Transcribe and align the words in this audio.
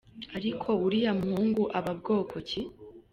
Ariko 0.37 0.69
uriya 0.85 1.11
muhungu 1.19 1.63
aba 1.77 1.91
bwoko 1.99 2.35
ki? 2.47 2.61